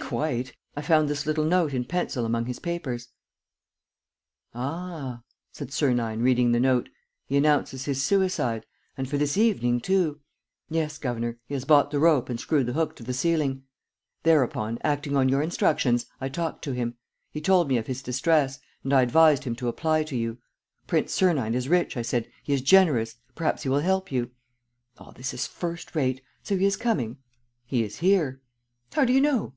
"Quite. 0.00 0.56
I 0.74 0.80
found 0.80 1.06
this 1.10 1.26
little 1.26 1.44
note 1.44 1.74
in 1.74 1.84
pencil 1.84 2.24
among 2.24 2.46
his 2.46 2.58
papers." 2.58 3.08
"Ah!" 4.54 5.20
said 5.52 5.70
Sernine, 5.70 6.22
reading 6.22 6.52
the 6.52 6.58
note. 6.60 6.88
"He 7.26 7.36
announces 7.36 7.84
his 7.84 8.02
suicide... 8.02 8.64
and 8.96 9.06
for 9.06 9.18
this 9.18 9.36
evening 9.36 9.82
too!" 9.82 10.20
"Yes, 10.70 10.96
governor, 10.96 11.36
he 11.44 11.52
has 11.52 11.66
bought 11.66 11.90
the 11.90 11.98
rope 11.98 12.30
and 12.30 12.40
screwed 12.40 12.64
the 12.64 12.72
hook 12.72 12.96
to 12.96 13.02
the 13.02 13.12
ceiling. 13.12 13.64
Thereupon, 14.22 14.78
acting 14.82 15.14
on 15.14 15.28
your 15.28 15.42
instructions, 15.42 16.06
I 16.22 16.30
talked 16.30 16.64
to 16.64 16.72
him. 16.72 16.94
He 17.30 17.42
told 17.42 17.68
me 17.68 17.76
of 17.76 17.86
his 17.86 18.02
distress, 18.02 18.60
and 18.82 18.94
I 18.94 19.02
advised 19.02 19.44
him 19.44 19.54
to 19.56 19.68
apply 19.68 20.04
to 20.04 20.16
you: 20.16 20.38
'Prince 20.86 21.12
Sernine 21.12 21.54
is 21.54 21.68
rich,' 21.68 21.98
I 21.98 22.02
said; 22.02 22.30
'he 22.44 22.54
is 22.54 22.62
generous; 22.62 23.16
perhaps 23.34 23.64
he 23.64 23.68
will 23.68 23.80
help 23.80 24.10
you.'" 24.10 24.30
"All 24.96 25.12
this 25.12 25.34
is 25.34 25.46
first 25.46 25.94
rate. 25.94 26.22
So 26.42 26.56
he 26.56 26.64
is 26.64 26.78
coming?" 26.78 27.18
"He 27.66 27.84
is 27.84 27.98
here." 27.98 28.40
"How 28.94 29.04
do 29.04 29.12
you 29.12 29.20
know?" 29.20 29.52